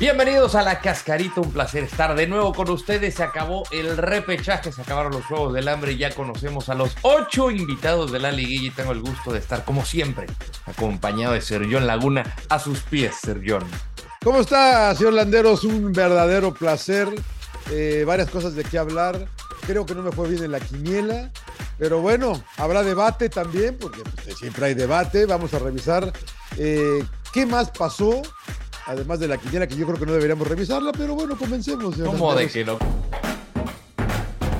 Bienvenidos 0.00 0.54
a 0.54 0.62
La 0.62 0.80
Cascarita, 0.80 1.42
un 1.42 1.52
placer 1.52 1.84
estar 1.84 2.14
de 2.14 2.26
nuevo 2.26 2.54
con 2.54 2.70
ustedes. 2.70 3.16
Se 3.16 3.22
acabó 3.22 3.64
el 3.70 3.98
repechaje, 3.98 4.72
se 4.72 4.80
acabaron 4.80 5.12
los 5.12 5.26
Juegos 5.26 5.52
del 5.52 5.68
Hambre 5.68 5.92
y 5.92 5.98
ya 5.98 6.14
conocemos 6.14 6.70
a 6.70 6.74
los 6.74 6.96
ocho 7.02 7.50
invitados 7.50 8.10
de 8.10 8.18
la 8.18 8.32
liguilla 8.32 8.68
y 8.68 8.70
tengo 8.70 8.92
el 8.92 9.02
gusto 9.02 9.30
de 9.30 9.40
estar, 9.40 9.62
como 9.66 9.84
siempre, 9.84 10.26
acompañado 10.64 11.34
de 11.34 11.42
Sergión 11.42 11.86
Laguna 11.86 12.34
a 12.48 12.58
sus 12.58 12.80
pies, 12.80 13.14
Sergión. 13.14 13.62
¿Cómo 14.24 14.40
está, 14.40 14.94
señor 14.94 15.12
Landeros? 15.12 15.64
Un 15.64 15.92
verdadero 15.92 16.54
placer. 16.54 17.06
Eh, 17.70 18.04
varias 18.06 18.30
cosas 18.30 18.54
de 18.54 18.64
qué 18.64 18.78
hablar. 18.78 19.28
Creo 19.66 19.84
que 19.84 19.94
no 19.94 20.00
me 20.00 20.12
fue 20.12 20.30
bien 20.30 20.44
en 20.44 20.52
la 20.52 20.60
quiniela, 20.60 21.30
pero 21.76 22.00
bueno, 22.00 22.42
habrá 22.56 22.82
debate 22.82 23.28
también, 23.28 23.76
porque 23.78 24.00
pues, 24.02 24.38
siempre 24.38 24.64
hay 24.64 24.74
debate. 24.74 25.26
Vamos 25.26 25.52
a 25.52 25.58
revisar 25.58 26.10
eh, 26.56 27.04
qué 27.34 27.44
más 27.44 27.70
pasó 27.70 28.22
además 28.90 29.20
de 29.20 29.28
la 29.28 29.38
quiniela, 29.38 29.68
que 29.68 29.76
yo 29.76 29.86
creo 29.86 29.98
que 29.98 30.06
no 30.06 30.12
deberíamos 30.12 30.48
revisarla, 30.48 30.90
pero 30.92 31.14
bueno, 31.14 31.36
comencemos. 31.36 31.94
¿Cómo 31.96 32.34
de 32.34 32.48
que 32.48 32.64
no? 32.64 32.76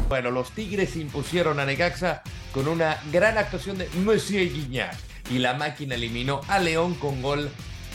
Bueno, 0.08 0.30
los 0.30 0.52
Tigres 0.52 0.96
impusieron 0.96 1.58
a 1.58 1.66
Necaxa 1.66 2.22
con 2.52 2.68
una 2.68 2.98
gran 3.12 3.38
actuación 3.38 3.78
de 3.78 3.88
Monsieur 4.04 4.48
Guiñac 4.52 4.96
y 5.30 5.38
la 5.38 5.54
máquina 5.54 5.96
eliminó 5.96 6.40
a 6.48 6.60
León 6.60 6.94
con 6.94 7.22
gol 7.22 7.50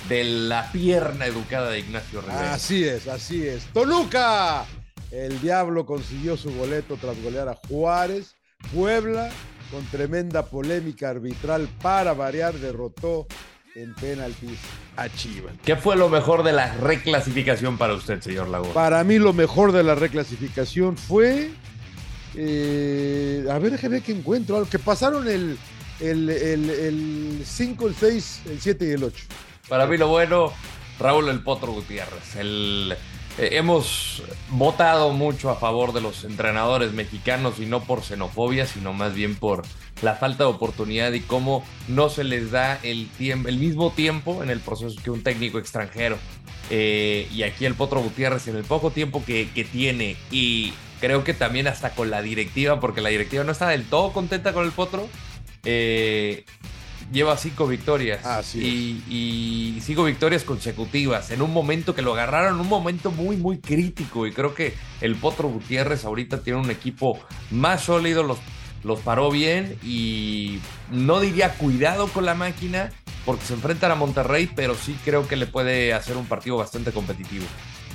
de 0.10 0.24
la 0.24 0.72
pierna 0.72 1.26
educada 1.26 1.70
de 1.70 1.80
Ignacio 1.80 2.22
Rivera. 2.22 2.54
Así 2.54 2.84
es, 2.84 3.08
así 3.08 3.48
es. 3.48 3.66
Toluca. 3.74 4.66
El 5.12 5.40
Diablo 5.40 5.86
consiguió 5.86 6.36
su 6.36 6.52
boleto 6.52 6.98
tras 6.98 7.22
golear 7.22 7.48
a 7.48 7.56
Juárez. 7.68 8.36
Puebla, 8.74 9.30
con 9.72 9.86
tremenda 9.86 10.46
polémica 10.46 11.10
arbitral 11.10 11.70
para 11.82 12.14
variar, 12.14 12.54
derrotó 12.56 13.28
en 13.76 13.94
penaltis 13.94 14.58
a 14.96 15.10
Chivas. 15.10 15.54
¿Qué 15.64 15.76
fue 15.76 15.98
lo 15.98 16.08
mejor 16.10 16.44
de 16.44 16.54
la 16.54 16.74
reclasificación 16.76 17.78
para 17.78 17.94
usted, 17.94 18.22
señor 18.22 18.48
Laguna? 18.48 18.74
Para 18.74 19.04
mí 19.04 19.20
lo 19.20 19.34
mejor 19.34 19.74
de 19.74 19.84
la 19.84 19.96
reclasificación 19.96 20.98
fue... 20.98 21.52
Eh, 22.36 23.46
a 23.50 23.60
ver, 23.60 23.72
déjeme 23.72 24.02
que 24.02 24.14
encuentro 24.14 24.56
algo. 24.56 24.70
Que 24.70 24.80
pasaron 24.80 25.28
el, 25.28 25.58
el, 26.00 27.42
5, 27.46 27.88
el 27.88 27.96
6, 27.96 28.42
el 28.50 28.62
7 28.62 28.86
y 28.88 28.92
el 28.92 29.04
8. 29.04 29.26
Para 29.68 29.86
mí 29.88 29.98
lo 29.98 30.08
bueno, 30.08 30.54
Raúl 31.00 31.28
El 31.30 31.44
Potro 31.44 31.74
Gutiérrez. 31.74 32.36
El, 32.38 32.96
eh, 33.38 33.50
hemos 33.54 34.24
votado 34.50 35.12
mucho 35.12 35.50
a 35.50 35.56
favor 35.56 35.94
de 35.94 36.02
los 36.02 36.24
entrenadores 36.24 36.94
mexicanos 36.94 37.60
y 37.60 37.66
no 37.66 37.84
por 37.84 38.04
xenofobia, 38.04 38.66
sino 38.66 38.94
más 38.94 39.14
bien 39.14 39.36
por 39.36 39.64
la 40.02 40.16
falta 40.16 40.44
de 40.44 40.50
oportunidad 40.50 41.12
y 41.14 41.22
cómo 41.22 41.64
no 41.88 42.10
se 42.10 42.24
les 42.24 42.52
da 42.52 42.80
el, 42.84 43.10
el 43.20 43.58
mismo 43.58 43.92
tiempo 43.92 44.44
en 44.44 44.50
el 44.50 44.60
proceso 44.60 44.96
que 45.04 45.12
un 45.12 45.24
técnico 45.24 45.60
extranjero. 45.60 46.18
Eh, 46.70 47.28
y 47.32 47.44
aquí 47.44 47.66
el 47.66 47.76
Potro 47.76 48.02
Gutiérrez, 48.02 48.48
en 48.48 48.56
el 48.56 48.64
poco 48.64 48.92
tiempo 48.92 49.24
que, 49.26 49.68
tiene, 49.72 50.16
y 50.32 50.74
creo 51.00 51.24
que 51.24 51.34
también 51.34 51.68
hasta 51.68 51.92
con 51.92 52.10
la 52.10 52.22
directiva, 52.22 52.80
porque 52.80 53.02
la 53.02 53.10
directiva 53.10 53.44
no 53.44 53.52
está 53.52 53.68
del 53.68 53.86
todo 53.86 54.12
contenta 54.14 54.54
con 54.54 54.66
el 54.66 54.72
Potro, 54.72 55.08
eh, 55.64 56.46
lleva 57.12 57.38
cinco 57.38 57.68
victorias. 57.68 58.22
y, 58.56 59.04
y, 59.10 59.80
cinco 59.82 60.04
victorias 60.04 60.44
consecutivas 60.44 61.32
en 61.32 61.42
un 61.42 61.54
momento 61.54 61.96
que 61.96 62.02
lo 62.02 62.14
agarraron, 62.14 62.60
un 62.60 62.70
momento 62.70 63.12
muy, 63.12 63.38
muy 63.38 63.60
crítico. 63.60 64.28
Y 64.28 64.32
creo 64.32 64.54
que 64.54 64.74
el 65.02 65.16
Potro 65.16 65.50
Gutiérrez 65.50 66.06
ahorita 66.06 66.42
tiene 66.42 66.60
un 66.60 66.72
equipo 66.72 67.20
más 67.52 67.84
sólido. 67.84 68.24
Los 68.24 68.40
los 68.86 69.00
paró 69.00 69.32
bien 69.32 69.78
y 69.84 70.60
no 70.92 71.20
diría 71.20 71.56
cuidado 71.56 72.08
con 72.08 72.24
la 72.24 72.36
máquina 72.36 72.92
porque 73.26 73.44
se 73.44 73.56
enfrentan 73.56 73.92
a 73.92 73.96
Monterrey, 73.96 74.48
pero 74.56 74.76
sí 74.76 74.96
creo 75.04 75.28
que 75.28 75.36
le 75.36 75.48
puede 75.48 75.94
hacer 75.94 76.16
un 76.16 76.28
partido 76.28 76.58
bastante 76.58 76.92
competitivo. 76.92 77.46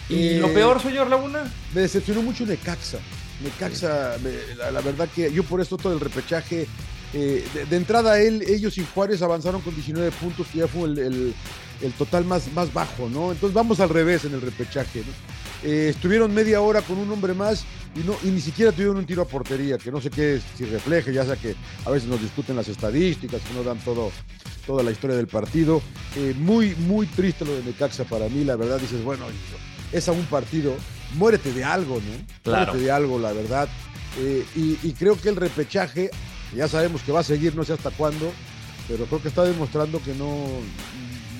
¿Y 0.08 0.38
lo 0.38 0.48
eh, 0.48 0.54
peor, 0.54 0.82
señor 0.82 1.08
Laguna? 1.08 1.50
Me 1.72 1.82
decepcionó 1.82 2.20
mucho 2.22 2.44
Necaxa. 2.44 2.98
Necaxa, 3.40 4.16
la, 4.58 4.72
la, 4.72 4.80
verdad 4.80 5.08
que 5.14 5.32
yo 5.32 5.44
por 5.44 5.60
esto 5.60 5.76
todo 5.76 5.92
el 5.92 6.00
repechaje, 6.00 6.66
eh, 7.12 7.44
de, 7.68 7.76
entrada 7.76 8.20
él, 8.20 8.42
ellos 8.46 8.78
y 8.78 8.86
Juárez 8.94 9.22
avanzaron 9.22 9.60
con 9.60 9.74
19 9.74 10.10
puntos, 10.12 10.46
que 10.48 10.58
ya 10.58 10.68
fue 10.68 10.88
el, 10.88 11.34
total 11.98 12.24
más, 12.24 12.52
más 12.52 12.72
bajo, 12.72 13.08
¿no? 13.08 13.32
Entonces 13.32 13.54
vamos 13.54 13.80
al 13.80 13.88
revés 13.88 14.24
en 14.24 14.34
el 14.34 14.40
repechaje, 14.40 15.00
¿no? 15.00 15.40
Eh, 15.62 15.88
estuvieron 15.90 16.32
media 16.32 16.60
hora 16.62 16.80
con 16.80 16.96
un 16.98 17.10
hombre 17.10 17.34
más 17.34 17.64
y, 17.94 18.00
no, 18.00 18.16
y 18.22 18.28
ni 18.28 18.40
siquiera 18.40 18.72
tuvieron 18.72 18.96
un 18.96 19.04
tiro 19.04 19.22
a 19.22 19.26
portería, 19.26 19.76
que 19.76 19.90
no 19.90 20.00
sé 20.00 20.08
qué 20.08 20.40
si 20.56 20.64
refleje, 20.64 21.12
ya 21.12 21.24
sea 21.24 21.36
que 21.36 21.54
a 21.84 21.90
veces 21.90 22.08
nos 22.08 22.20
discuten 22.20 22.56
las 22.56 22.68
estadísticas, 22.68 23.42
que 23.42 23.54
no 23.54 23.62
dan 23.62 23.78
todo, 23.80 24.10
toda 24.66 24.82
la 24.82 24.90
historia 24.90 25.16
del 25.16 25.26
partido. 25.26 25.82
Eh, 26.16 26.34
muy, 26.38 26.74
muy 26.76 27.06
triste 27.06 27.44
lo 27.44 27.52
de 27.54 27.62
Necaxa 27.64 28.04
para 28.04 28.28
mí, 28.28 28.44
la 28.44 28.56
verdad, 28.56 28.78
dices, 28.78 29.02
bueno, 29.04 29.24
es 29.92 30.08
a 30.08 30.12
un 30.12 30.24
partido, 30.26 30.74
muérete 31.14 31.52
de 31.52 31.64
algo, 31.64 31.96
¿no? 31.96 32.26
Claro. 32.42 32.66
Muérete 32.66 32.84
de 32.84 32.90
algo, 32.92 33.18
la 33.18 33.32
verdad. 33.32 33.68
Eh, 34.18 34.44
y, 34.56 34.78
y 34.82 34.92
creo 34.92 35.20
que 35.20 35.28
el 35.28 35.36
repechaje, 35.36 36.10
ya 36.54 36.68
sabemos 36.68 37.02
que 37.02 37.12
va 37.12 37.20
a 37.20 37.24
seguir, 37.24 37.54
no 37.54 37.64
sé 37.64 37.72
hasta 37.72 37.90
cuándo, 37.90 38.32
pero 38.88 39.04
creo 39.06 39.22
que 39.22 39.28
está 39.28 39.44
demostrando 39.44 40.02
que 40.02 40.14
no, 40.14 40.46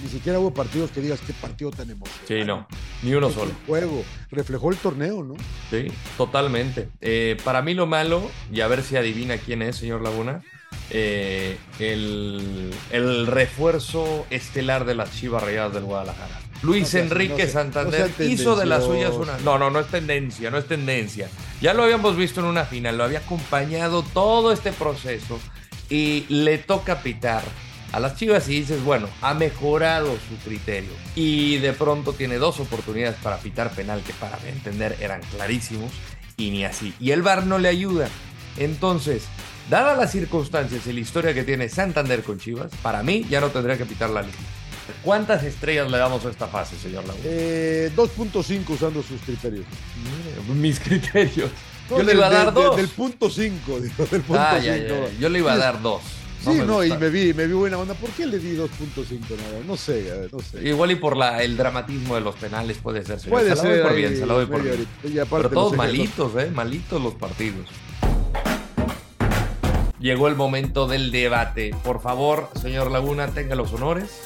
ni 0.02 0.08
siquiera 0.08 0.38
hubo 0.38 0.52
partidos 0.52 0.90
que 0.90 1.00
digas 1.00 1.20
qué 1.26 1.32
partido 1.32 1.70
tan 1.70 1.90
emocionante. 1.90 2.40
Sí, 2.40 2.44
no, 2.44 2.66
ni 3.02 3.14
uno 3.14 3.30
solo. 3.30 3.52
juego, 3.66 4.04
reflejó 4.30 4.70
el 4.70 4.76
torneo, 4.76 5.22
¿no? 5.22 5.34
Sí, 5.70 5.86
totalmente. 6.16 6.88
Eh, 7.00 7.36
para 7.44 7.62
mí 7.62 7.74
lo 7.74 7.86
malo, 7.86 8.30
y 8.52 8.60
a 8.60 8.68
ver 8.68 8.82
si 8.82 8.96
adivina 8.96 9.36
quién 9.38 9.62
es, 9.62 9.76
señor 9.76 10.02
Laguna, 10.02 10.42
eh, 10.90 11.56
el, 11.78 13.26
refuerzo 13.26 14.26
estelar 14.30 14.84
de 14.84 14.94
las 14.94 15.12
Chivas 15.12 15.42
Rayadas 15.42 15.74
del 15.74 15.84
Guadalajara. 15.84 16.40
Luis 16.62 16.94
Enrique 16.94 17.46
Santander 17.46 18.10
hizo 18.18 18.56
de 18.56 18.66
las 18.66 18.84
suyas 18.84 19.12
una... 19.12 19.38
No, 19.38 19.58
no, 19.58 19.70
no 19.70 19.80
es 19.80 19.86
tendencia, 19.86 20.50
no 20.50 20.58
es 20.58 20.66
tendencia. 20.66 21.28
Ya 21.60 21.74
lo 21.74 21.82
habíamos 21.82 22.16
visto 22.16 22.40
en 22.40 22.46
una 22.46 22.64
final, 22.64 22.96
lo 22.96 23.04
había 23.04 23.18
acompañado 23.18 24.02
todo 24.02 24.50
este 24.50 24.72
proceso 24.72 25.38
y 25.90 26.24
le 26.28 26.56
toca 26.56 27.02
pitar 27.02 27.42
a 27.92 28.00
las 28.00 28.16
Chivas 28.16 28.48
y 28.48 28.60
dices, 28.60 28.82
bueno, 28.82 29.08
ha 29.20 29.34
mejorado 29.34 30.16
su 30.28 30.36
criterio. 30.42 30.92
Y 31.14 31.58
de 31.58 31.74
pronto 31.74 32.14
tiene 32.14 32.36
dos 32.36 32.60
oportunidades 32.60 33.16
para 33.22 33.38
pitar 33.38 33.70
penal 33.72 34.02
que 34.02 34.14
para 34.14 34.38
entender 34.48 34.96
eran 35.00 35.20
clarísimos 35.22 35.90
y 36.38 36.50
ni 36.50 36.64
así. 36.64 36.94
Y 36.98 37.10
el 37.10 37.20
VAR 37.20 37.44
no 37.46 37.58
le 37.58 37.68
ayuda. 37.68 38.08
Entonces, 38.56 39.24
dadas 39.68 39.98
las 39.98 40.12
circunstancias 40.12 40.86
y 40.86 40.92
la 40.94 41.00
historia 41.00 41.34
que 41.34 41.44
tiene 41.44 41.68
Santander 41.68 42.22
con 42.22 42.38
Chivas, 42.38 42.72
para 42.82 43.02
mí 43.02 43.26
ya 43.28 43.40
no 43.40 43.48
tendría 43.48 43.76
que 43.76 43.84
pitar 43.84 44.08
la 44.08 44.22
liga. 44.22 44.38
¿Cuántas 45.04 45.44
estrellas 45.44 45.90
le 45.90 45.98
damos 45.98 46.24
a 46.24 46.30
esta 46.30 46.46
fase, 46.48 46.76
señor 46.76 47.06
Laguna? 47.06 47.24
Eh, 47.24 47.92
2.5 47.94 48.70
usando 48.70 49.02
sus 49.02 49.20
criterios. 49.20 49.66
mis 50.54 50.80
criterios. 50.80 51.50
yo 51.88 52.02
le 52.02 52.14
iba 52.14 52.26
a 52.26 52.30
dar 52.30 52.54
dos. 52.54 52.76
del 52.76 52.88
punto 52.88 53.30
5, 53.30 53.80
del 53.80 53.90
punto 53.90 54.34
ah, 54.34 54.58
Yo 55.18 55.28
le 55.28 55.38
iba 55.38 55.52
a 55.52 55.56
dar 55.56 55.80
dos. 55.82 56.02
Sí, 56.42 56.58
no, 56.66 56.82
y 56.82 56.96
me 56.96 57.10
vi, 57.10 57.34
me 57.34 57.46
vi 57.46 57.52
buena 57.52 57.76
onda. 57.78 57.92
¿Por 57.94 58.08
qué 58.10 58.26
le 58.26 58.38
di 58.38 58.56
2.5 58.56 58.66
nada? 59.36 59.60
No 59.66 59.76
sé, 59.76 60.28
no 60.32 60.38
sé. 60.40 60.66
Igual 60.66 60.92
y 60.92 60.94
por 60.94 61.16
la, 61.16 61.42
el 61.42 61.56
dramatismo 61.56 62.14
de 62.14 62.22
los 62.22 62.34
penales 62.36 62.78
puede 62.78 63.04
ser. 63.04 63.20
Puede 63.28 63.54
se 63.54 63.60
ser. 63.60 63.82
por 63.82 63.94
bien, 63.94 64.16
se 64.16 64.24
lo 64.24 64.34
doy 64.34 64.46
por 64.46 64.62
bien. 64.62 64.86
Pero 65.02 65.50
todos 65.50 65.76
malitos, 65.76 66.32
¿eh? 66.38 66.50
Malitos 66.50 67.02
los 67.02 67.14
partidos. 67.14 67.66
Llegó 69.98 70.28
el 70.28 70.34
momento 70.34 70.86
del 70.86 71.10
debate. 71.10 71.74
Por 71.84 72.00
favor, 72.00 72.48
señor 72.60 72.90
Laguna, 72.90 73.28
tenga 73.28 73.54
los 73.54 73.70
honores. 73.74 74.22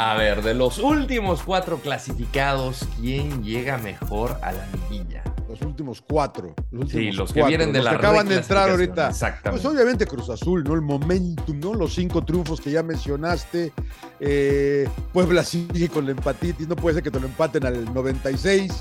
A 0.00 0.14
ver, 0.14 0.42
de 0.42 0.54
los 0.54 0.78
últimos 0.78 1.42
cuatro 1.42 1.78
clasificados, 1.78 2.86
¿quién 3.00 3.42
llega 3.42 3.78
mejor 3.78 4.38
a 4.42 4.52
la 4.52 4.64
liguilla? 4.66 5.24
los 5.48 5.60
últimos 5.62 6.00
cuatro. 6.02 6.54
Los 6.70 6.88
sí, 6.88 7.10
los 7.10 7.32
que 7.32 7.42
vienen 7.42 7.72
de 7.72 7.78
los 7.78 7.86
la 7.86 7.90
que 7.92 7.96
acaban 7.96 8.28
de 8.28 8.36
entrar 8.36 8.70
ahorita. 8.70 9.08
Exactamente. 9.08 9.60
Pues 9.60 9.74
obviamente 9.74 10.06
Cruz 10.06 10.30
Azul, 10.30 10.62
¿no? 10.62 10.74
El 10.74 10.82
momentum, 10.82 11.58
¿no? 11.58 11.74
Los 11.74 11.94
cinco 11.94 12.22
triunfos 12.22 12.60
que 12.60 12.70
ya 12.70 12.84
mencionaste. 12.84 13.72
Eh, 14.20 14.88
Puebla 15.12 15.42
sigue 15.42 15.88
con 15.88 16.04
la 16.04 16.12
empatitis, 16.12 16.68
no 16.68 16.76
puede 16.76 16.94
ser 16.94 17.02
que 17.02 17.10
te 17.10 17.18
lo 17.18 17.26
empaten 17.26 17.66
al 17.66 17.92
96. 17.92 18.72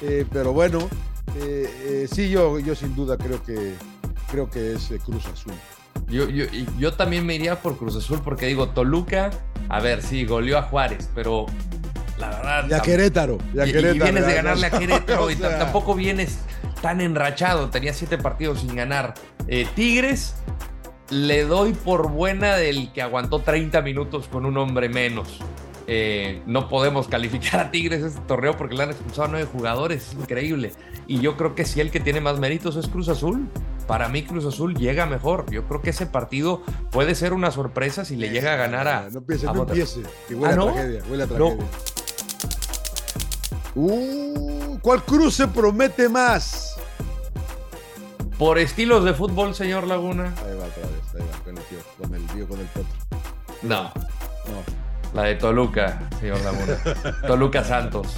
Eh, 0.00 0.24
pero 0.32 0.54
bueno, 0.54 0.88
eh, 1.40 2.08
sí, 2.10 2.30
yo, 2.30 2.58
yo 2.58 2.74
sin 2.74 2.94
duda 2.94 3.18
creo 3.18 3.42
que, 3.42 3.74
creo 4.30 4.48
que 4.48 4.72
es 4.72 4.94
Cruz 5.04 5.26
Azul. 5.26 5.52
Yo, 6.08 6.28
yo, 6.30 6.46
yo 6.78 6.94
también 6.94 7.26
me 7.26 7.34
iría 7.34 7.60
por 7.60 7.76
Cruz 7.76 7.96
Azul 7.96 8.20
porque 8.24 8.46
digo, 8.46 8.70
Toluca, 8.70 9.30
a 9.68 9.80
ver, 9.80 10.02
sí, 10.02 10.24
goleó 10.24 10.58
a 10.58 10.62
Juárez, 10.62 11.08
pero 11.14 11.46
la 12.18 12.28
verdad. 12.30 12.66
Y 12.68 12.72
a 12.74 12.80
Querétaro. 12.80 13.38
Y, 13.54 13.60
a 13.60 13.64
Querétaro, 13.64 13.94
y 13.94 13.98
vienes 13.98 14.26
de 14.26 14.34
ganarle 14.34 14.66
a 14.66 14.70
Querétaro 14.70 15.30
y 15.30 15.36
tampoco 15.36 15.94
vienes 15.94 16.38
tan 16.82 17.00
enrachado. 17.00 17.70
Tenía 17.70 17.92
siete 17.92 18.18
partidos 18.18 18.60
sin 18.60 18.74
ganar. 18.74 19.14
Eh, 19.46 19.66
Tigres, 19.74 20.34
le 21.10 21.44
doy 21.44 21.72
por 21.72 22.10
buena 22.10 22.56
del 22.56 22.92
que 22.92 23.02
aguantó 23.02 23.40
30 23.40 23.82
minutos 23.82 24.28
con 24.28 24.46
un 24.46 24.56
hombre 24.56 24.88
menos. 24.88 25.40
Eh, 25.86 26.42
no 26.46 26.68
podemos 26.68 27.08
calificar 27.08 27.60
a 27.60 27.70
Tigres 27.70 28.02
este 28.02 28.20
torneo 28.22 28.56
porque 28.56 28.74
le 28.74 28.84
han 28.84 28.90
expulsado 28.90 29.24
a 29.24 29.28
nueve 29.28 29.48
jugadores. 29.50 30.08
Es 30.08 30.14
increíble. 30.14 30.72
Y 31.06 31.20
yo 31.20 31.36
creo 31.36 31.54
que 31.54 31.64
si 31.64 31.80
el 31.80 31.90
que 31.90 32.00
tiene 32.00 32.20
más 32.20 32.38
méritos 32.38 32.76
es 32.76 32.88
Cruz 32.88 33.08
Azul. 33.08 33.48
Para 33.86 34.08
mí 34.08 34.24
Cruz 34.24 34.44
Azul 34.46 34.74
llega 34.74 35.06
mejor. 35.06 35.50
Yo 35.50 35.64
creo 35.64 35.82
que 35.82 35.90
ese 35.90 36.06
partido 36.06 36.62
puede 36.90 37.14
ser 37.14 37.32
una 37.32 37.50
sorpresa 37.50 38.04
si 38.04 38.16
le 38.16 38.30
llega 38.30 38.54
a 38.54 38.56
ganar 38.56 38.88
a... 38.88 39.10
No 39.10 39.18
empiece, 39.18 39.46
no 39.46 39.62
empiece. 39.62 40.02
Que 40.28 40.34
huele, 40.34 40.54
ah, 40.54 40.62
a 40.62 40.72
tragedia, 40.72 41.02
huele 41.08 41.22
a 41.22 41.26
tragedia. 41.26 41.64
Uh, 43.74 44.78
¿Cuál 44.80 45.02
cruce 45.04 45.48
promete 45.48 46.08
más? 46.08 46.76
Por 48.38 48.58
estilos 48.58 49.04
de 49.04 49.14
fútbol, 49.14 49.54
señor 49.54 49.86
Laguna. 49.86 50.32
Ahí 50.44 50.56
va 50.58 50.64
otra 50.64 50.82
vez, 50.82 51.14
ahí 51.14 51.20
va, 51.32 51.44
con 51.44 51.56
el 51.58 51.64
tío, 51.64 51.78
con 52.00 52.14
el 52.14 52.26
tío, 52.26 52.48
con 52.48 52.60
el 52.60 52.66
potro. 52.66 53.20
No, 53.62 53.82
No. 53.84 55.12
la 55.14 55.22
de 55.24 55.34
Toluca, 55.36 56.08
señor 56.20 56.40
Laguna. 56.40 56.78
Toluca 57.26 57.64
Santos. 57.64 58.08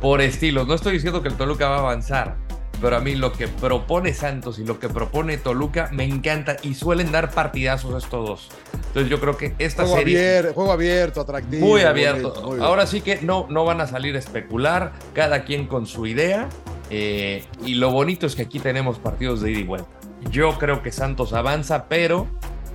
Por 0.00 0.20
estilos. 0.20 0.66
No 0.66 0.74
estoy 0.74 0.94
diciendo 0.94 1.22
que 1.22 1.28
el 1.28 1.36
Toluca 1.36 1.68
va 1.68 1.76
a 1.76 1.80
avanzar, 1.80 2.36
pero 2.80 2.96
a 2.96 3.00
mí 3.00 3.14
lo 3.14 3.32
que 3.32 3.48
propone 3.48 4.14
Santos 4.14 4.58
y 4.58 4.64
lo 4.64 4.78
que 4.78 4.88
propone 4.88 5.36
Toluca 5.36 5.88
me 5.92 6.04
encanta 6.04 6.56
y 6.62 6.74
suelen 6.74 7.12
dar 7.12 7.30
partidazos 7.30 8.02
estos 8.02 8.26
dos. 8.26 8.48
Entonces 8.88 9.10
yo 9.10 9.20
creo 9.20 9.36
que 9.36 9.54
esta 9.58 9.82
Juego 9.82 9.98
serie... 9.98 10.18
abierto, 10.18 10.54
juego 10.54 10.72
abierto, 10.72 11.20
atractivo. 11.20 11.66
Muy 11.66 11.82
abierto. 11.82 12.42
muy. 12.44 12.60
Ahora 12.60 12.86
sí 12.86 13.00
que 13.00 13.20
no, 13.22 13.46
no 13.50 13.64
van 13.64 13.80
a 13.80 13.86
salir 13.86 14.16
a 14.16 14.18
especular, 14.18 14.92
cada 15.14 15.44
quien 15.44 15.66
con 15.66 15.86
su 15.86 16.06
idea. 16.06 16.48
eh, 16.90 17.44
y 17.64 17.74
lo 17.74 17.90
bonito 17.90 18.26
es 18.26 18.34
que 18.34 18.42
aquí 18.42 18.60
tenemos 18.60 18.98
partidos 18.98 19.40
de 19.42 19.50
ida 19.50 19.60
y 19.60 19.64
vuelta. 19.64 19.88
Yo 20.30 20.58
creo 20.58 20.82
que 20.82 20.90
Santos 20.90 21.32
avanza, 21.32 21.86
pero 21.88 22.26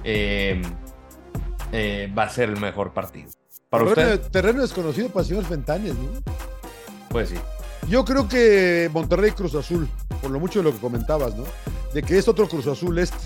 eh, 0.03 0.61
eh, 1.71 2.11
va 2.17 2.23
a 2.23 2.29
ser 2.29 2.49
el 2.49 2.59
mejor 2.59 2.93
partido. 2.93 3.29
Para 3.69 3.85
terreno, 3.85 4.13
usted, 4.13 4.31
terreno 4.31 4.61
desconocido 4.61 5.09
para 5.09 5.21
el 5.21 5.27
señor 5.27 5.45
Fentanes, 5.45 5.95
¿no? 5.95 6.09
pues 7.09 7.29
sí. 7.29 7.35
Yo 7.87 8.05
creo 8.05 8.27
que 8.27 8.89
Monterrey 8.93 9.31
Cruz 9.31 9.55
Azul, 9.55 9.87
por 10.21 10.31
lo 10.31 10.39
mucho 10.39 10.59
de 10.59 10.65
lo 10.65 10.71
que 10.71 10.79
comentabas, 10.79 11.35
¿no? 11.35 11.43
De 11.93 12.01
que 12.01 12.17
es 12.17 12.27
otro 12.27 12.47
Cruz 12.47 12.67
Azul 12.67 12.97
este. 12.97 13.17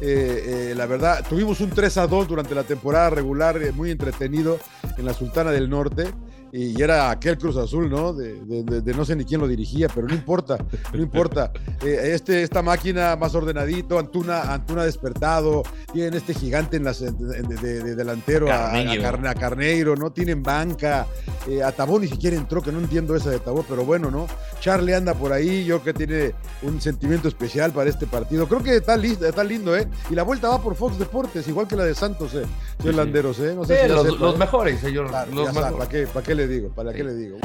Eh, 0.00 0.70
eh, 0.70 0.74
la 0.76 0.86
verdad, 0.86 1.24
tuvimos 1.28 1.60
un 1.60 1.70
3 1.70 1.96
a 1.98 2.06
2 2.06 2.28
durante 2.28 2.54
la 2.54 2.64
temporada 2.64 3.10
regular, 3.10 3.60
eh, 3.62 3.72
muy 3.72 3.90
entretenido 3.90 4.58
en 4.98 5.04
la 5.06 5.14
Sultana 5.14 5.50
del 5.50 5.70
Norte. 5.70 6.12
Y 6.56 6.80
era 6.80 7.10
aquel 7.10 7.36
Cruz 7.36 7.56
Azul, 7.56 7.90
¿no? 7.90 8.12
De, 8.12 8.34
de- 8.44 8.62
de- 8.62 8.80
de 8.80 8.94
no 8.94 9.04
sé 9.04 9.16
ni 9.16 9.24
quién 9.24 9.40
lo 9.40 9.48
dirigía, 9.48 9.88
pero 9.92 10.06
no 10.06 10.14
importa, 10.14 10.56
no 10.92 11.02
importa. 11.02 11.50
Eh, 11.84 12.12
este, 12.14 12.42
esta 12.42 12.62
máquina 12.62 13.14
más 13.16 13.34
ordenadito, 13.34 13.98
Antuna, 13.98 14.54
Antuna 14.54 14.84
despertado, 14.84 15.62
tienen 15.92 16.14
este 16.14 16.32
gigante 16.32 16.76
en 16.78 16.84
las, 16.84 17.00
de, 17.00 17.10
de- 17.12 17.82
de 17.82 17.94
delantero 17.94 18.50
a, 18.50 18.54
a, 18.68 18.72
Carneiro. 18.72 19.02
Carne- 19.02 19.28
a 19.28 19.34
Carneiro, 19.34 19.96
¿no? 19.96 20.12
Tienen 20.12 20.42
banca, 20.42 21.06
eh, 21.48 21.62
a 21.62 21.72
Tabó 21.72 21.98
ni 21.98 22.06
siquiera 22.08 22.36
entró, 22.36 22.62
que 22.62 22.72
no 22.72 22.78
entiendo 22.78 23.14
esa 23.16 23.28
de 23.30 23.38
Tabó, 23.38 23.64
pero 23.68 23.84
bueno, 23.84 24.10
¿no? 24.10 24.26
Charlie 24.60 24.94
anda 24.94 25.12
por 25.14 25.32
ahí, 25.32 25.64
yo 25.66 25.80
creo 25.80 25.92
que 25.94 26.06
tiene 26.06 26.34
un 26.62 26.80
sentimiento 26.80 27.28
especial 27.28 27.72
para 27.72 27.90
este 27.90 28.06
partido. 28.06 28.46
Creo 28.48 28.62
que 28.62 28.76
está, 28.76 28.96
listo, 28.96 29.26
está 29.26 29.44
lindo, 29.44 29.76
¿eh? 29.76 29.86
Y 30.08 30.14
la 30.14 30.22
vuelta 30.22 30.48
va 30.48 30.62
por 30.62 30.74
Fox 30.76 30.98
Deportes, 30.98 31.46
igual 31.48 31.66
que 31.68 31.76
la 31.76 31.84
de 31.84 31.94
Santos, 31.94 32.32
¿eh? 32.34 32.44
Sí. 32.82 32.92
Landeros, 32.92 33.38
¿eh? 33.40 33.52
No 33.54 33.64
sé 33.66 33.74
Sí, 33.76 33.82
si 33.82 33.88
los, 33.88 34.02
sepa, 34.04 34.16
los 34.18 34.38
mejores, 34.38 34.80
señor. 34.80 35.08
Claro, 35.08 35.32
los 35.34 35.52
mejores. 35.52 35.72
¿para 35.76 35.88
qué, 35.90 36.06
¿para 36.06 36.24
qué 36.24 36.34
le 36.34 36.43
digo? 36.48 36.68
¿Para 36.74 36.92
qué 36.92 37.04
le 37.04 37.14
digo? 37.14 37.38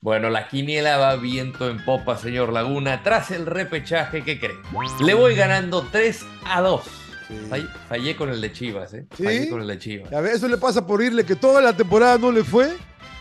Bueno, 0.00 0.28
la 0.28 0.48
quiniela 0.48 0.98
va 0.98 1.16
viento 1.16 1.70
en 1.70 1.82
popa, 1.82 2.18
señor 2.18 2.52
Laguna. 2.52 3.02
Tras 3.02 3.30
el 3.30 3.46
repechaje, 3.46 4.22
¿qué 4.22 4.38
cree? 4.38 4.56
Le 5.02 5.14
voy 5.14 5.34
ganando 5.34 5.86
3 5.90 6.20
a 6.44 6.60
2. 6.60 6.82
Sí. 7.26 7.34
Fallé, 7.48 7.66
fallé 7.88 8.16
con 8.16 8.28
el 8.28 8.38
de 8.42 8.52
Chivas, 8.52 8.92
¿eh? 8.92 9.06
¿Sí? 9.16 9.24
Fallé 9.24 9.48
con 9.48 9.62
el 9.62 9.66
de 9.66 9.78
Chivas. 9.78 10.12
A 10.12 10.20
ver, 10.20 10.34
eso 10.34 10.46
le 10.46 10.58
pasa 10.58 10.86
por 10.86 11.02
irle 11.02 11.24
que 11.24 11.36
toda 11.36 11.62
la 11.62 11.74
temporada 11.74 12.18
no 12.18 12.30
le 12.30 12.44
fue 12.44 12.76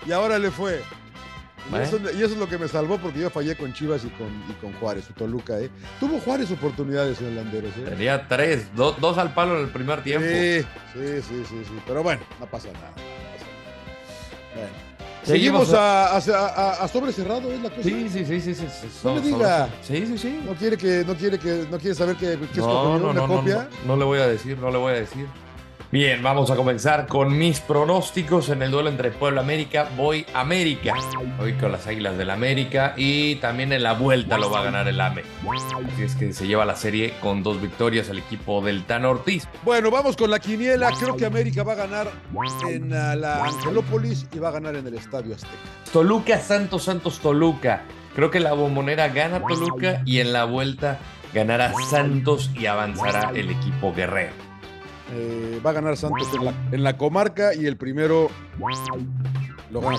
y 0.05 0.11
ahora 0.11 0.37
le 0.37 0.51
fue. 0.51 0.81
Y, 1.65 1.69
Bueno. 1.71 1.85
eso, 1.85 1.97
y 2.13 2.17
eso 2.17 2.33
es 2.33 2.37
lo 2.37 2.49
que 2.49 2.57
me 2.57 2.67
salvó 2.67 2.97
porque 2.97 3.19
yo 3.21 3.29
fallé 3.29 3.55
con 3.55 3.71
Chivas 3.73 4.03
y 4.03 4.09
con, 4.09 4.27
y 4.49 4.53
con 4.59 4.73
Juárez, 4.73 5.05
y 5.09 5.13
Toluca, 5.13 5.57
¿eh? 5.61 5.69
Tuvo 6.01 6.19
Juárez 6.19 6.51
oportunidades, 6.51 7.17
señor 7.17 7.31
Landeros, 7.45 7.71
¿eh? 7.77 7.85
Tenía 7.87 8.27
tres, 8.27 8.75
do- 8.75 8.91
dos 8.99 9.17
al 9.17 9.33
palo 9.33 9.55
en 9.57 9.63
el 9.63 9.69
primer 9.69 10.03
tiempo. 10.03 10.27
Sí, 10.27 10.61
sí, 10.93 11.21
sí, 11.21 11.43
sí, 11.47 11.61
sí. 11.65 11.79
Pero 11.87 12.03
bueno, 12.03 12.21
no 12.41 12.45
pasa 12.47 12.67
nada. 12.73 12.91
No. 14.55 14.61
Bueno. 14.61 14.93
Seguimos 15.23 15.67
Seguimos 15.69 15.73
a, 15.73 16.17
a, 16.17 16.17
a- 16.17 16.83
a 16.83 16.87
sobre 16.89 17.13
cerrado, 17.13 17.49
¿es 17.49 17.61
la 17.61 17.69
cosa? 17.69 17.81
Sí, 17.83 18.09
sí, 18.09 18.25
sí, 18.25 18.41
sí, 18.41 18.55
sí. 18.55 18.67
sí, 18.69 18.87
No 19.05 19.15
me 19.15 19.21
diga. 19.21 19.69
Sí, 19.81 20.05
sí, 20.05 20.17
sí. 20.17 20.39
No 20.45 20.53
quiere 20.53 20.75
que, 20.77 21.05
no 21.07 21.15
quiere 21.15 21.39
que, 21.39 21.65
no 21.71 21.77
quiere 21.79 21.95
saber 21.95 22.17
que, 22.17 22.37
que 22.37 22.43
es 22.51 22.57
No, 22.57 22.99
no, 22.99 23.05
una 23.09 23.21
no, 23.21 23.27
no, 23.27 23.35
copia. 23.37 23.69
no, 23.85 23.93
no 23.93 23.95
le 23.97 24.03
voy 24.03 24.19
a 24.19 24.27
decir, 24.27 24.57
no 24.57 24.69
le 24.69 24.77
voy 24.77 24.91
a 24.91 24.95
decir. 24.97 25.25
Bien, 25.93 26.23
vamos 26.23 26.49
a 26.49 26.55
comenzar 26.55 27.05
con 27.05 27.37
mis 27.37 27.59
pronósticos 27.59 28.49
en 28.49 28.63
el 28.63 28.71
duelo 28.71 28.89
entre 28.89 29.11
Puebla 29.11 29.41
América. 29.41 29.87
Voy 29.95 30.25
América. 30.33 30.95
Voy 31.37 31.53
con 31.53 31.71
las 31.71 31.85
Águilas 31.85 32.17
del 32.17 32.31
América 32.31 32.95
y 32.97 33.35
también 33.35 33.71
en 33.71 33.83
la 33.83 33.93
vuelta 33.93 34.39
lo 34.39 34.49
va 34.49 34.61
a 34.61 34.63
ganar 34.63 34.87
el 34.87 34.99
AME. 34.99 35.21
Así 35.85 36.01
es 36.01 36.15
que 36.15 36.33
se 36.33 36.47
lleva 36.47 36.65
la 36.65 36.75
serie 36.75 37.13
con 37.21 37.43
dos 37.43 37.61
victorias 37.61 38.09
el 38.09 38.17
equipo 38.17 38.59
del 38.63 38.85
Tan 38.85 39.05
Ortiz. 39.05 39.47
Bueno, 39.63 39.91
vamos 39.91 40.17
con 40.17 40.31
la 40.31 40.39
quiniela. 40.39 40.89
Creo 40.99 41.15
que 41.15 41.27
América 41.27 41.61
va 41.61 41.73
a 41.73 41.75
ganar 41.75 42.07
en 42.67 42.91
ah, 42.91 43.15
la 43.15 43.43
Angelópolis 43.43 44.25
y 44.33 44.39
va 44.39 44.49
a 44.49 44.53
ganar 44.53 44.75
en 44.75 44.87
el 44.87 44.95
Estadio 44.95 45.35
Azteca. 45.35 45.53
Toluca, 45.91 46.39
Santos, 46.39 46.85
Santos, 46.85 47.19
Toluca. 47.19 47.83
Creo 48.15 48.31
que 48.31 48.39
la 48.39 48.53
bombonera 48.53 49.09
gana 49.09 49.45
Toluca 49.45 50.01
y 50.07 50.21
en 50.21 50.33
la 50.33 50.45
vuelta 50.45 50.97
ganará 51.35 51.71
Santos 51.87 52.49
y 52.55 52.65
avanzará 52.65 53.29
el 53.35 53.51
equipo 53.51 53.93
guerrero. 53.93 54.42
Eh, 55.11 55.59
va 55.65 55.71
a 55.71 55.73
ganar 55.73 55.97
Santos 55.97 56.29
en 56.71 56.83
la, 56.83 56.97
comarca 56.97 57.53
y 57.53 57.65
el 57.65 57.77
primero 57.77 58.29
lo 59.69 59.81
gana. 59.81 59.97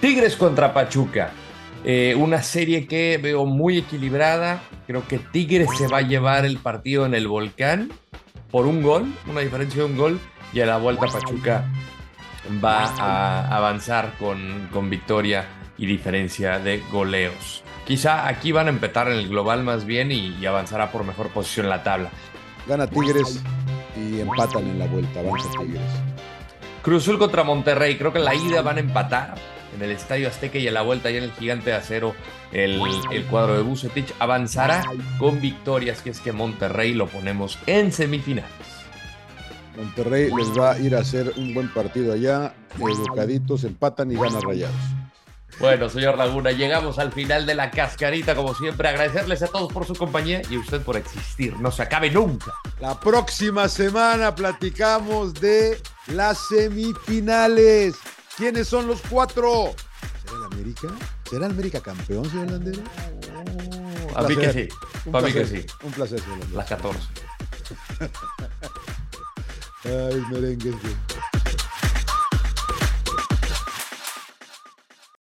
Tigres 0.00 0.36
contra 0.36 0.72
Pachuca. 0.72 1.30
Eh, 1.84 2.14
una 2.18 2.42
serie 2.42 2.86
que 2.86 3.18
veo 3.22 3.46
muy 3.46 3.78
equilibrada. 3.78 4.62
Creo 4.86 5.06
que 5.06 5.18
Tigres 5.18 5.68
se 5.76 5.88
va 5.88 5.98
a 5.98 6.02
llevar 6.02 6.44
el 6.44 6.58
partido 6.58 7.06
en 7.06 7.14
el 7.14 7.28
volcán 7.28 7.90
por 8.50 8.66
un 8.66 8.82
gol, 8.82 9.12
una 9.28 9.40
diferencia 9.40 9.82
de 9.82 9.88
un 9.88 9.96
gol. 9.96 10.20
Y 10.52 10.60
a 10.60 10.66
la 10.66 10.78
vuelta 10.78 11.06
Pachuca 11.06 11.70
va 12.64 12.84
a 12.84 13.56
avanzar 13.56 14.14
con, 14.18 14.68
con 14.72 14.90
victoria 14.90 15.46
y 15.78 15.86
diferencia 15.86 16.58
de 16.58 16.82
goleos. 16.90 17.62
Quizá 17.86 18.28
aquí 18.28 18.52
van 18.52 18.66
a 18.66 18.70
empetar 18.70 19.08
en 19.08 19.18
el 19.18 19.28
global 19.28 19.62
más 19.64 19.84
bien 19.84 20.12
y, 20.12 20.36
y 20.40 20.46
avanzará 20.46 20.90
por 20.90 21.04
mejor 21.04 21.28
posición 21.28 21.66
en 21.66 21.70
la 21.70 21.82
tabla. 21.82 22.10
Gana 22.66 22.86
Tigres 22.86 23.42
y 23.96 24.20
empatan 24.20 24.66
en 24.66 24.78
la 24.78 24.86
vuelta. 24.86 25.20
Avanza 25.20 25.48
Tigres. 25.58 25.82
Cruzul 26.82 27.18
contra 27.18 27.44
Monterrey. 27.44 27.96
Creo 27.98 28.12
que 28.12 28.18
en 28.18 28.24
la 28.24 28.34
ida 28.34 28.62
van 28.62 28.76
a 28.78 28.80
empatar 28.80 29.34
en 29.74 29.82
el 29.82 29.90
Estadio 29.90 30.28
Azteca 30.28 30.58
y 30.58 30.66
en 30.66 30.74
la 30.74 30.82
vuelta 30.82 31.10
ya 31.10 31.18
en 31.18 31.24
el 31.24 31.32
Gigante 31.32 31.70
de 31.70 31.76
Acero 31.76 32.14
el, 32.52 32.80
el 33.12 33.24
cuadro 33.26 33.56
de 33.56 33.62
Bucetich 33.62 34.12
avanzará 34.18 34.82
con 35.18 35.40
victorias, 35.40 36.02
que 36.02 36.10
es 36.10 36.20
que 36.20 36.32
Monterrey 36.32 36.94
lo 36.94 37.06
ponemos 37.06 37.58
en 37.66 37.92
semifinales. 37.92 38.50
Monterrey 39.76 40.30
les 40.36 40.58
va 40.58 40.72
a 40.72 40.78
ir 40.78 40.96
a 40.96 41.00
hacer 41.00 41.32
un 41.36 41.54
buen 41.54 41.72
partido 41.72 42.12
allá. 42.12 42.54
Educaditos, 42.78 43.64
empatan 43.64 44.10
y 44.12 44.14
ganan 44.16 44.42
rayados. 44.42 44.76
Bueno, 45.58 45.88
señor 45.90 46.16
Laguna, 46.16 46.52
llegamos 46.52 46.98
al 46.98 47.12
final 47.12 47.44
de 47.44 47.54
la 47.54 47.70
cascarita, 47.70 48.34
como 48.34 48.54
siempre. 48.54 48.88
Agradecerles 48.88 49.42
a 49.42 49.48
todos 49.48 49.70
por 49.72 49.86
su 49.86 49.94
compañía 49.94 50.40
y 50.48 50.56
a 50.56 50.60
usted 50.60 50.80
por 50.82 50.96
existir. 50.96 51.54
No 51.60 51.70
se 51.70 51.82
acabe 51.82 52.10
nunca. 52.10 52.54
La 52.80 52.98
próxima 52.98 53.68
semana 53.68 54.34
platicamos 54.34 55.34
de 55.34 55.80
las 56.06 56.38
semifinales. 56.48 57.96
¿Quiénes 58.36 58.68
son 58.68 58.86
los 58.86 59.02
cuatro? 59.10 59.74
¿Será 60.24 60.36
el 60.38 60.44
América? 60.44 60.88
¿Será 61.28 61.46
el 61.46 61.52
América 61.52 61.80
campeón, 61.80 62.24
señor 62.30 62.50
Landero? 62.52 62.82
A 64.16 64.22
mí 64.22 64.36
que 64.36 64.52
sí. 64.52 64.68
Un 65.04 65.16
A 65.16 65.20
mí 65.20 65.32
que 65.32 65.44
sí. 65.46 65.66
Un 65.82 65.92
placer, 65.92 66.20
señor 66.20 66.38
Landero. 66.38 66.56
La 66.56 66.64
14. 66.64 66.98
Ay, 69.84 70.24
merengue. 70.30 70.72
sí. 70.72 70.96